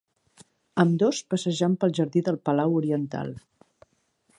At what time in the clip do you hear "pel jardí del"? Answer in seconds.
1.85-2.43